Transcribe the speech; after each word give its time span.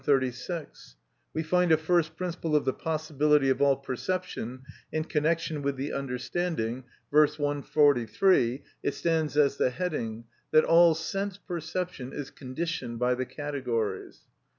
136, 0.03 0.95
we 1.31 1.43
find 1.43 1.71
a 1.71 1.77
first 1.77 2.15
principle 2.17 2.55
of 2.55 2.65
the 2.65 2.73
possibility 2.73 3.49
of 3.51 3.61
all 3.61 3.75
perception 3.75 4.63
in 4.91 5.03
connection 5.03 5.61
with 5.61 5.75
the 5.75 5.93
understanding. 5.93 6.81
V. 7.13 7.27
p. 7.27 7.31
143, 7.43 8.63
it 8.81 8.95
stands 8.95 9.37
as 9.37 9.57
the 9.57 9.69
heading, 9.69 10.23
that 10.49 10.63
all 10.65 10.95
sense 10.95 11.37
perception 11.37 12.13
is 12.13 12.31
conditioned 12.31 12.97
by 12.97 13.13
the 13.13 13.27
categories. 13.27 14.21